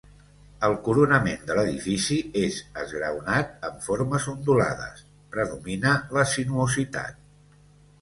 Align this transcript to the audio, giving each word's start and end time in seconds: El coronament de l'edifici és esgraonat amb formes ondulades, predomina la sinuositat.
El 0.67 0.77
coronament 0.87 1.43
de 1.49 1.57
l'edifici 1.59 2.17
és 2.45 2.57
esgraonat 2.85 3.55
amb 3.71 3.87
formes 3.91 4.27
ondulades, 4.35 5.07
predomina 5.37 5.97
la 6.19 6.29
sinuositat. 6.37 7.27